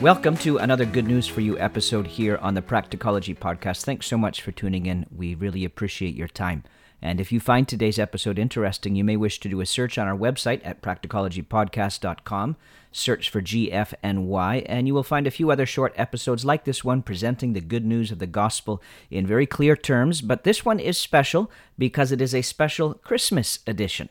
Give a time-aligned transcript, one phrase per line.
[0.00, 3.82] Welcome to another Good News for You episode here on the Practicology Podcast.
[3.82, 5.06] Thanks so much for tuning in.
[5.10, 6.62] We really appreciate your time.
[7.02, 10.06] And if you find today's episode interesting, you may wish to do a search on
[10.06, 12.56] our website at practicologypodcast.com.
[12.92, 17.02] Search for GNFY, and you will find a few other short episodes like this one
[17.02, 18.80] presenting the good news of the gospel
[19.10, 20.20] in very clear terms.
[20.20, 24.10] But this one is special because it is a special Christmas edition.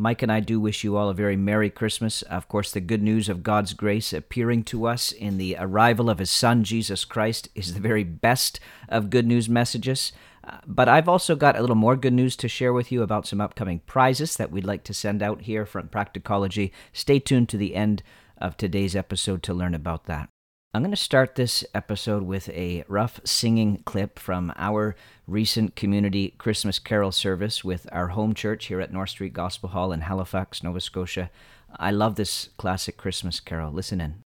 [0.00, 2.22] Mike and I do wish you all a very Merry Christmas.
[2.22, 6.20] Of course, the good news of God's grace appearing to us in the arrival of
[6.20, 10.12] His Son, Jesus Christ, is the very best of good news messages.
[10.42, 13.26] Uh, but I've also got a little more good news to share with you about
[13.26, 16.70] some upcoming prizes that we'd like to send out here from Practicology.
[16.94, 18.02] Stay tuned to the end
[18.38, 20.29] of today's episode to learn about that.
[20.72, 24.94] I'm going to start this episode with a rough singing clip from our
[25.26, 29.90] recent community Christmas carol service with our home church here at North Street Gospel Hall
[29.90, 31.28] in Halifax, Nova Scotia.
[31.76, 33.72] I love this classic Christmas carol.
[33.72, 34.22] Listen in.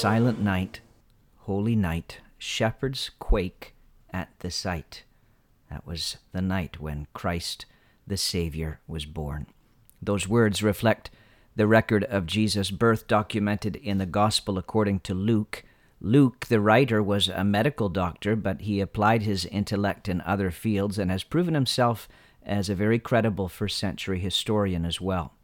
[0.00, 0.80] Silent night,
[1.40, 3.74] holy night, shepherds quake
[4.10, 5.04] at the sight.
[5.68, 7.66] That was the night when Christ
[8.06, 9.48] the Savior was born.
[10.00, 11.10] Those words reflect
[11.54, 15.64] the record of Jesus' birth documented in the Gospel according to Luke.
[16.00, 20.98] Luke, the writer, was a medical doctor, but he applied his intellect in other fields
[20.98, 22.08] and has proven himself
[22.42, 25.34] as a very credible first century historian as well.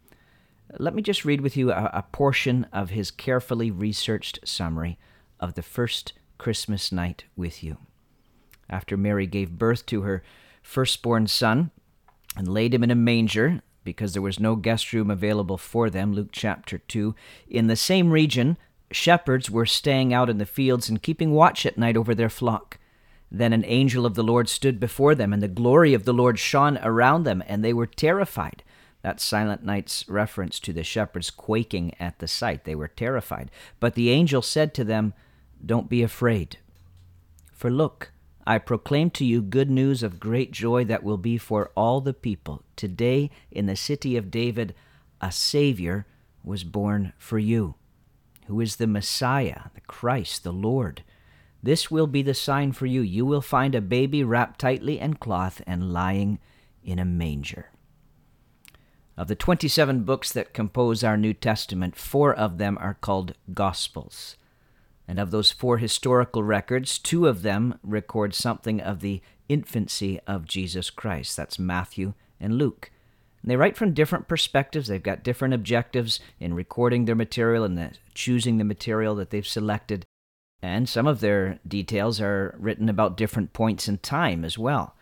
[0.79, 4.99] Let me just read with you a, a, portion of his carefully researched summary
[5.41, 7.79] of the first Christmas night with you.
[8.69, 10.23] After Mary gave birth to her
[10.63, 11.71] firstborn son
[12.37, 16.13] and laid him in a manger, because there was no guest room available for them,
[16.13, 17.15] Luke chapter 2,
[17.49, 18.59] in the same region,
[18.91, 22.79] shepherds were staying out in the fields and keeping watch at night over their flock.
[23.31, 26.39] Then an angel of the Lord stood before them, and the glory of the Lord
[26.39, 28.63] shone around them, and they were terrified.
[29.03, 32.65] That silent night's reference to the shepherds quaking at the sight.
[32.65, 33.51] They were terrified.
[33.79, 35.15] But the angel said to them,
[35.65, 36.59] Don't be afraid.
[37.53, 38.13] For look,
[38.47, 42.15] I proclaim to you good news of great joy that will be for all the
[42.15, 42.63] people.
[42.77, 44.75] Today, in the city of David,
[45.21, 46.07] a Savior
[46.45, 47.75] was born for you,
[48.47, 51.03] who is the Messiah, the Christ, the Lord.
[51.61, 53.01] This will be the sign for you.
[53.01, 56.39] You will find a baby wrapped tightly in cloth and lying
[56.85, 57.71] in a manger.
[59.19, 64.37] Of the 27 books that compose our New Testament, four of them are called Gospels.
[65.09, 70.45] And of those four historical records, two of them record something of the infancy of
[70.45, 71.37] Jesus Christ.
[71.37, 72.91] That's Matthew and Luke.
[73.41, 74.89] And they write from different perspectives.
[74.89, 79.47] They've got different objectives in recording their material and the, choosing the material that they've
[79.47, 80.05] selected.
[80.61, 84.95] And some of their details are written about different points in time as well.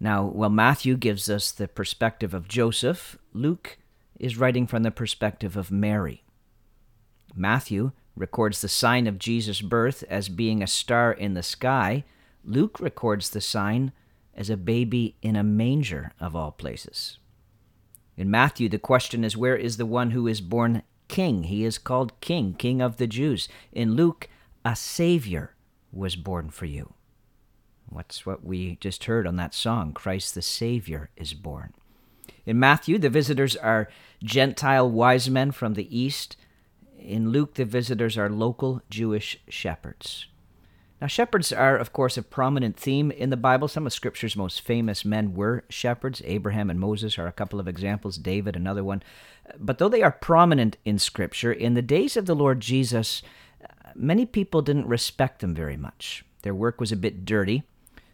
[0.00, 3.78] Now, while Matthew gives us the perspective of Joseph, Luke
[4.18, 6.24] is writing from the perspective of Mary.
[7.36, 12.04] Matthew records the sign of Jesus' birth as being a star in the sky.
[12.44, 13.92] Luke records the sign
[14.34, 17.18] as a baby in a manger, of all places.
[18.16, 21.44] In Matthew, the question is where is the one who is born king?
[21.44, 23.48] He is called king, king of the Jews.
[23.70, 24.28] In Luke,
[24.64, 25.54] a Savior
[25.92, 26.94] was born for you.
[27.88, 29.92] What's what we just heard on that song?
[29.92, 31.74] Christ the Savior is born.
[32.48, 33.90] In Matthew, the visitors are
[34.24, 36.34] Gentile wise men from the east.
[36.98, 40.28] In Luke, the visitors are local Jewish shepherds.
[40.98, 43.68] Now, shepherds are, of course, a prominent theme in the Bible.
[43.68, 46.22] Some of Scripture's most famous men were shepherds.
[46.24, 49.02] Abraham and Moses are a couple of examples, David, another one.
[49.58, 53.20] But though they are prominent in Scripture, in the days of the Lord Jesus,
[53.94, 56.24] many people didn't respect them very much.
[56.40, 57.64] Their work was a bit dirty.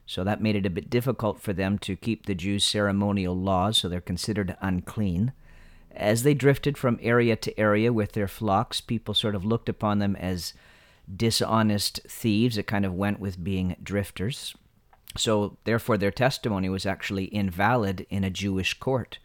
[0.06, 3.78] So that made it a bit difficult for them to keep the Jews' ceremonial laws,
[3.78, 5.32] so they're considered unclean.
[5.92, 10.00] As they drifted from area to area with their flocks, people sort of looked upon
[10.00, 10.52] them as
[11.14, 12.58] dishonest thieves.
[12.58, 14.54] It kind of went with being drifters.
[15.16, 19.18] So, therefore, their testimony was actually invalid in a Jewish court.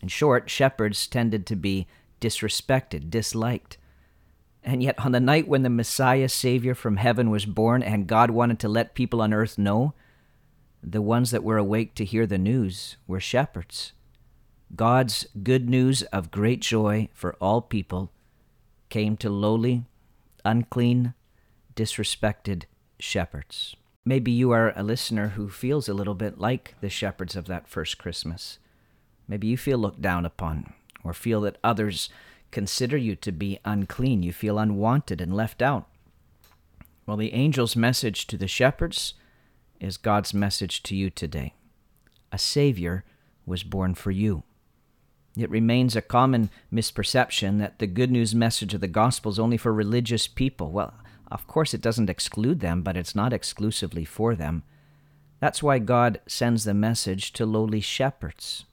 [0.00, 1.88] In short, shepherds tended to be
[2.20, 3.76] disrespected, disliked.
[4.66, 8.32] And yet, on the night when the Messiah, Savior from heaven, was born, and God
[8.32, 9.94] wanted to let people on earth know,
[10.82, 13.92] the ones that were awake to hear the news were shepherds.
[14.74, 18.10] God's good news of great joy for all people
[18.88, 19.84] came to lowly,
[20.44, 21.14] unclean,
[21.76, 22.64] disrespected
[22.98, 23.76] shepherds.
[24.04, 27.68] Maybe you are a listener who feels a little bit like the shepherds of that
[27.68, 28.58] first Christmas.
[29.28, 30.72] Maybe you feel looked down upon,
[31.04, 32.08] or feel that others
[32.56, 34.22] consider you to be unclean.
[34.22, 35.84] You feel unwanted and left out.
[37.04, 39.12] Well, the angel's message to the shepherds
[39.78, 41.52] is God's message to you today.
[42.32, 43.04] A Savior
[43.44, 44.42] was born for you.
[45.36, 49.58] It remains a common misperception that the good news message of the gospel is only
[49.58, 50.70] for religious people.
[50.70, 50.94] Well,
[51.30, 54.62] of course, it doesn't exclude them, but it's not exclusively for them.
[55.40, 58.64] That's why God sends the message to lowly shepherds.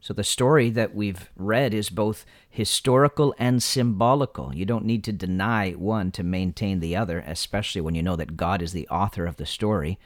[0.00, 4.54] So the story that we've read is both historical and symbolical.
[4.54, 8.36] You don't need to deny one to maintain the other, especially when you know that
[8.36, 9.98] God is the author of the story.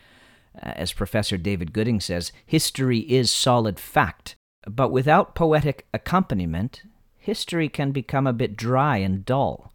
[0.56, 4.34] Uh, as Professor David Gooding says, history is solid fact,
[4.66, 6.82] but without poetic accompaniment,
[7.18, 9.72] history can become a bit dry and dull.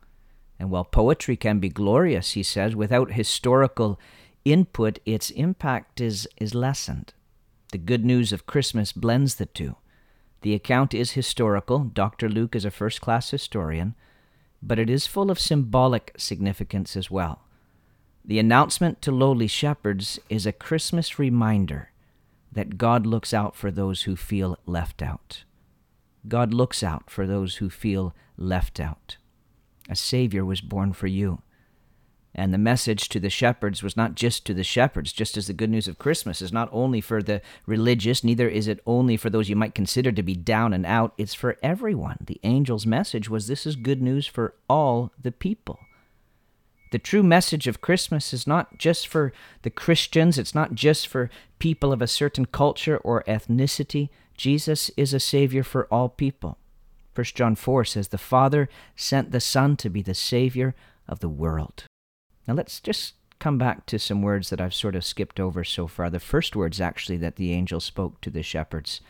[0.60, 4.00] And while poetry can be glorious, he says, without historical
[4.44, 7.14] input, its impact is, is lessened.
[7.72, 9.76] The good news of Christmas blends the two.
[10.42, 11.80] The account is historical.
[11.80, 12.30] Dr.
[12.30, 13.96] Luke is a first class historian,
[14.62, 17.42] but it is full of symbolic significance as well.
[18.24, 21.92] The announcement to lowly shepherds is a Christmas reminder
[22.52, 25.44] that God looks out for those who feel left out.
[26.28, 29.18] God looks out for those who feel left out.
[29.90, 31.42] A Savior was born for you.
[32.40, 35.54] And the message to the shepherds was not just to the shepherds, just as the
[35.54, 39.32] good news of Christmas is not only for the religious, neither is it only for
[39.32, 41.14] those you might consider to be down and out.
[41.18, 42.18] It's for everyone.
[42.22, 45.80] The angel's message was this is good news for all the people.
[46.92, 51.32] The true message of Christmas is not just for the Christians, it's not just for
[51.58, 54.10] people of a certain culture or ethnicity.
[54.38, 56.60] Jesus is a Savior for all people.
[57.16, 60.76] 1 John 4 says, The Father sent the Son to be the Savior
[61.08, 61.86] of the world.
[62.48, 65.86] Now let's just come back to some words that I've sort of skipped over so
[65.88, 66.10] far.
[66.10, 69.02] The first words, actually, that the angel spoke to the shepherds.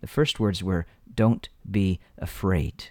[0.00, 2.90] The first words were, Don't be afraid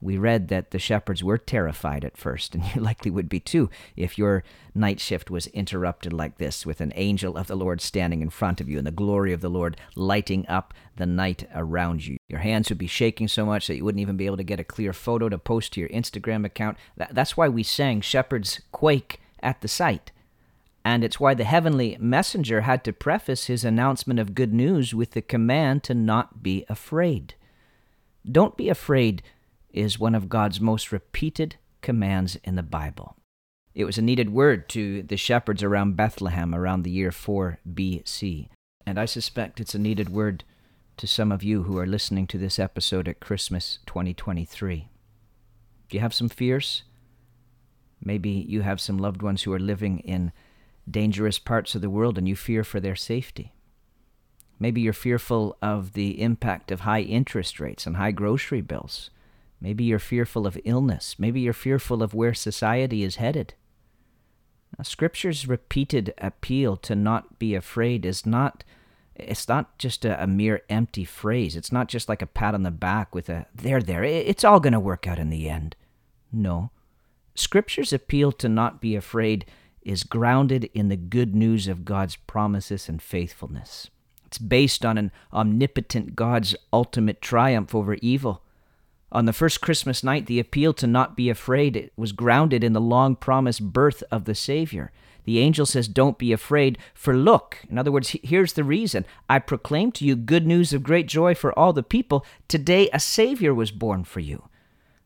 [0.00, 3.68] we read that the shepherds were terrified at first, and you likely would be too
[3.96, 4.42] if your
[4.74, 8.60] night shift was interrupted like this, with an angel of the Lord standing in front
[8.60, 12.16] of you and the glory of the Lord lighting up the night around you.
[12.28, 14.60] Your hands would be shaking so much that you wouldn't even be able to get
[14.60, 16.78] a clear photo to post to your Instagram account.
[16.96, 20.12] That's why we sang Shepherds Quake at the sight.
[20.82, 25.10] And it's why the heavenly messenger had to preface his announcement of good news with
[25.10, 27.34] the command to not be afraid.
[28.30, 29.22] Don't be afraid
[29.72, 33.16] is one of God's most repeated commands in the Bible.
[33.74, 38.48] It was a needed word to the shepherds around Bethlehem around the year 4 BC,
[38.84, 40.44] and I suspect it's a needed word
[40.96, 44.88] to some of you who are listening to this episode at Christmas 2023.
[45.88, 46.82] Do you have some fears?
[48.02, 50.32] Maybe you have some loved ones who are living in
[50.90, 53.54] dangerous parts of the world and you fear for their safety.
[54.58, 59.10] Maybe you're fearful of the impact of high interest rates and high grocery bills.
[59.60, 61.16] Maybe you're fearful of illness.
[61.18, 63.54] Maybe you're fearful of where society is headed.
[64.76, 68.64] Now, Scripture's repeated appeal to not be afraid is not
[69.16, 71.54] it's not just a, a, mere empty phrase.
[71.54, 74.02] It's not just like a pat on the back with a there there.
[74.02, 75.76] It's all going to work out in the end.
[76.32, 76.70] No.
[77.34, 79.44] Scripture's appeal to not be afraid
[79.82, 83.90] is grounded in the good news of God's promises and faithfulness.
[84.24, 88.42] It's based on an omnipotent God's ultimate triumph over evil
[89.12, 92.80] on the first Christmas night, the appeal to not be afraid was grounded in the
[92.80, 94.92] long promised birth of the Savior.
[95.24, 97.58] The angel says, Don't be afraid, for look.
[97.68, 99.04] In other words, here's the reason.
[99.28, 102.24] I proclaim to you good news of great joy for all the people.
[102.48, 104.48] Today a Savior was born for you.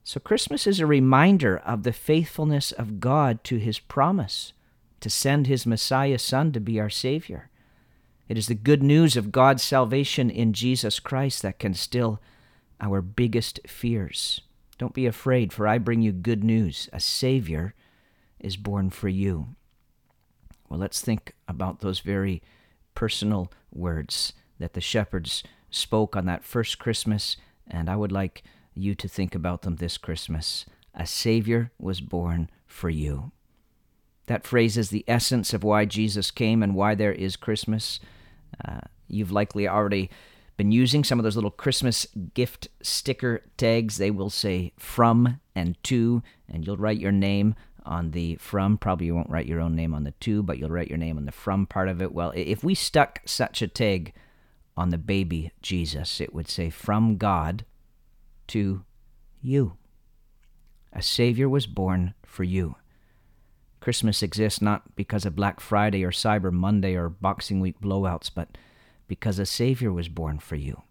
[0.03, 4.53] So Christmas is a reminder of the faithfulness of God to his promise
[5.01, 7.51] to send his Messiah Son to be our Savior.
[8.29, 12.21] It is the good news of God's salvation in Jesus Christ that can still
[12.85, 14.41] our biggest fears.
[14.79, 16.89] Don't be afraid, for I bring you good news.
[16.93, 17.75] A Savior
[18.39, 19.49] is born for you.
[20.69, 22.43] Well, let's think about those very
[22.95, 27.37] personal words that the shepherds spoke on that first Christmas,
[27.67, 28.43] and I would like
[28.75, 30.67] you to think about them this Christmas.
[30.95, 33.33] A Savior was born for you.
[34.27, 38.01] That phrase is the essence of why Jesus came and why there is Christmas.
[38.65, 40.11] Uh, you've likely already
[40.57, 43.97] been using some of those little Christmas gift sticker tags.
[43.97, 48.79] They will say from and to, and you'll write your name on the from.
[48.79, 51.19] Probably you won't write your own name on the to, but you'll write your name
[51.19, 52.13] on the from part of it.
[52.13, 54.13] Well, if we stuck such a tag
[54.77, 57.65] on the baby Jesus, it would say from God
[58.49, 58.85] to
[59.41, 59.77] you.
[60.93, 62.77] A Savior was born for you.
[63.81, 68.57] Christmas exists not because of Black Friday or Cyber Monday or Boxing Week blowouts, but
[69.07, 70.83] because a Savior was born for you.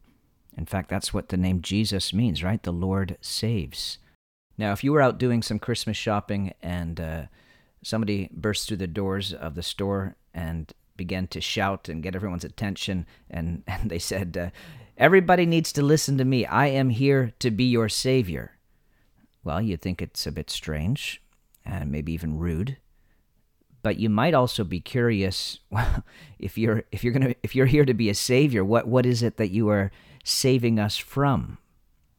[0.55, 2.61] In fact, that's what the name Jesus means, right?
[2.61, 3.97] The Lord saves.
[4.57, 7.21] Now, if you were out doing some Christmas shopping and uh,
[7.83, 12.43] somebody burst through the doors of the store and began to shout and get everyone's
[12.43, 14.49] attention, and, and they said, uh,
[14.95, 16.45] Everybody needs to listen to me.
[16.45, 18.51] I am here to be your Savior.
[19.43, 21.19] Well, you'd think it's a bit strange
[21.65, 22.77] and maybe even rude.
[23.83, 25.59] But you might also be curious
[26.39, 29.21] if you're if you're gonna if you're here to be a savior, what what is
[29.21, 29.91] it that you are
[30.23, 31.59] saving us from?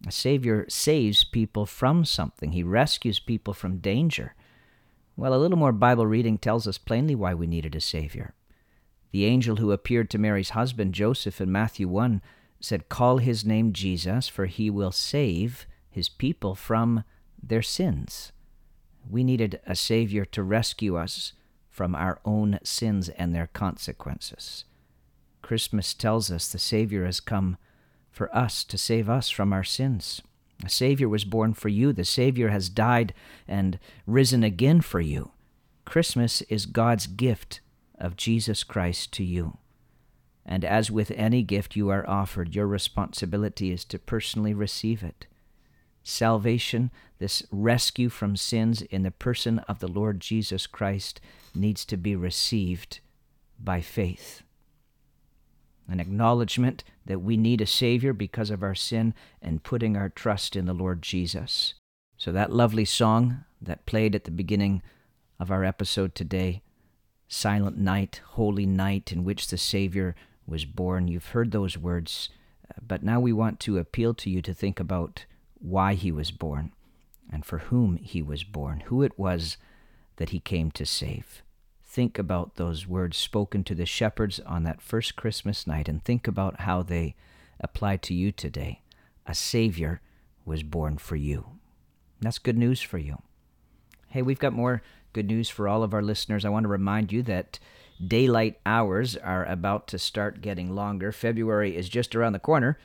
[0.06, 4.34] A Savior saves people from something, He rescues people from danger.
[5.16, 8.34] Well, a little more Bible reading tells us plainly why we needed a Savior.
[9.12, 12.20] The angel who appeared to Mary's husband Joseph in Matthew 1
[12.60, 17.04] said, Call his name Jesus, for he will save his people from
[17.40, 18.32] their sins.
[19.08, 21.32] We needed a Savior to rescue us
[21.74, 24.64] from our own sins and their consequences.
[25.42, 27.56] Christmas tells us the Savior has come
[28.12, 30.22] for us to save us from our sins.
[30.64, 31.92] A Savior was born for you.
[31.92, 33.12] The Savior has died
[33.48, 35.32] and risen again for you.
[35.84, 37.60] Christmas is God's gift
[37.98, 39.58] of Jesus Christ to you.
[40.46, 45.26] And as with any gift you are offered, your responsibility is to personally receive it.
[46.04, 51.20] Salvation, this rescue from sins in the person of the Lord Jesus Christ,
[51.54, 53.00] needs to be received
[53.58, 54.44] by faith
[55.88, 60.56] an acknowledgement that we need a Savior because of our sin, and putting our trust
[60.56, 61.74] in the Lord Jesus.
[62.16, 64.82] So, that lovely song that played at the beginning
[65.38, 66.62] of our episode today,
[67.28, 70.14] Silent Night, Holy Night, in which the Savior
[70.46, 72.28] was born, you've heard those words,
[72.70, 75.26] uh, but now we want to appeal to you to think about
[75.58, 76.72] why he was born
[77.32, 79.56] and for whom he was born, who it was
[80.16, 81.42] that he came to save
[81.94, 86.26] think about those words spoken to the shepherds on that first Christmas night and think
[86.26, 87.14] about how they
[87.60, 88.80] apply to you today.
[89.28, 90.00] A Savior
[90.44, 91.46] was born for you.
[92.20, 93.22] That's good news for you.
[94.08, 94.82] Hey, we've got more
[95.12, 96.44] good news for all of our listeners.
[96.44, 97.60] I want to remind you that
[98.04, 101.12] daylight hours are about to start getting longer.
[101.12, 102.76] February is just around the corner,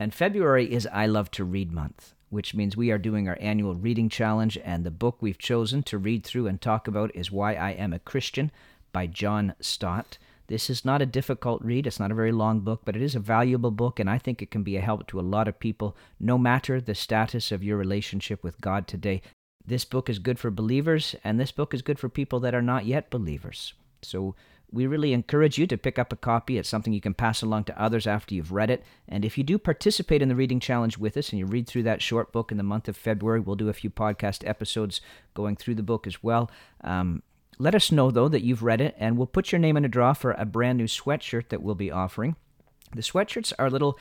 [0.00, 3.74] and February is I Love to Read month which means we are doing our annual
[3.74, 7.54] reading challenge, and the book we've chosen to read through and talk about is Why
[7.54, 8.52] I Am a Christian
[8.92, 10.16] by John Stott.
[10.46, 11.86] This is not a difficult read.
[11.86, 14.40] It's not a very long book, but it is a valuable book, and I think
[14.40, 17.64] it can be a help to a lot of people, no matter the status of
[17.64, 19.22] your relationship with God today.
[19.66, 22.62] This book is good for believers, and this book is good for people that are
[22.62, 23.74] not yet believers.
[24.02, 24.36] So
[24.72, 26.56] we really encourage you to pick up a copy.
[26.56, 28.84] It's something you can pass along to others after you've read it.
[29.08, 31.82] And if you do participate in the reading challenge with us and you read through
[31.84, 35.00] that short book in the month of February, we'll do a few podcast episodes
[35.34, 36.50] going through the book as well.
[36.82, 37.22] Um,
[37.58, 39.88] let us know, though, that you've read it, and we'll put your name in a
[39.88, 42.36] draw for a brand new sweatshirt that we'll be offering.
[42.94, 43.98] The sweatshirts are a little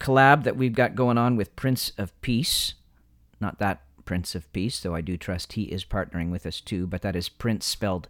[0.00, 2.74] collab that we've got going on with Prints of Peace.
[3.40, 6.86] Not that Prince of Peace, though I do trust he is partnering with us too,
[6.86, 8.08] but that is Prints spelled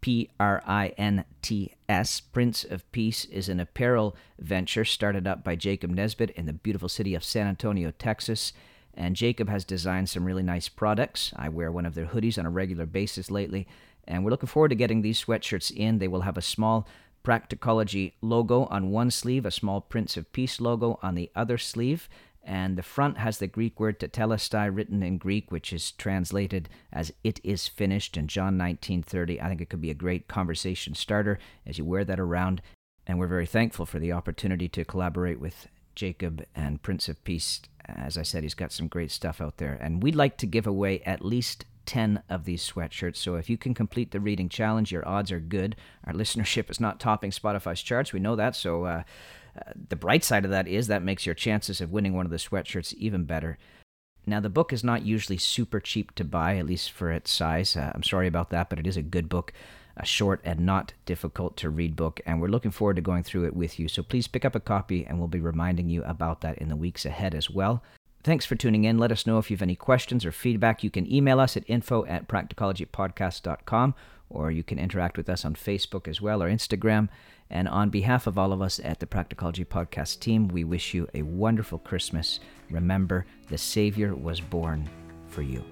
[0.00, 2.20] P R I N T S.
[2.20, 6.88] Prints of Peace is an apparel venture started up by Jacob Nesbitt in the beautiful
[6.88, 8.52] city of San Antonio, Texas.
[8.94, 11.32] And Jacob has designed some really nice products.
[11.36, 13.66] I wear one of their hoodies on a regular basis lately.
[14.06, 15.98] And we're looking forward to getting these sweatshirts in.
[15.98, 16.88] They will have a small
[17.24, 22.08] Practicology logo on one sleeve, a small Prints of Peace logo on the other sleeve
[22.48, 27.12] and the front has the Greek word tetelestai written in Greek, which is translated as
[27.22, 29.38] "it is finished" in John 19:30.
[29.38, 32.62] I think it could be a great conversation starter as you wear that around,
[33.06, 37.60] and we're very thankful for the opportunity to collaborate with Jacob and Prints of Peace.
[37.84, 40.66] As I said, he's got some great stuff out there, and we'd like to give
[40.66, 43.16] away at least 10 of these sweatshirts.
[43.16, 45.76] So if you can complete the reading challenge, your odds are good.
[46.04, 48.14] Our listenership is not topping Spotify's charts.
[48.14, 48.56] We know that.
[48.56, 49.02] So uh,
[49.88, 52.36] the bright side of that is that makes your chances of winning one of the
[52.36, 53.58] sweatshirts even better.
[54.26, 57.76] Now, the book is not usually super cheap to buy, at least for its size.
[57.76, 59.54] Uh, I'm sorry about that, but it is a good book,
[59.96, 63.46] a short and not difficult to read book, and we're looking forward to going through
[63.46, 63.88] it with you.
[63.88, 66.76] So please pick up a copy, and we'll be reminding you about that in the
[66.76, 67.82] weeks ahead as well.
[68.22, 68.98] Thanks for tuning in.
[68.98, 70.84] Let us know if you have any questions or feedback.
[70.84, 73.94] You can email us at info at practicologypodcast.com
[74.30, 77.08] or you can interact with us on Facebook as well or Instagram.
[77.50, 81.08] And on behalf of all of us at the Practicology Podcast team, we wish you
[81.14, 82.40] a wonderful Christmas.
[82.70, 84.88] Remember, the Savior was born
[85.28, 85.64] for you.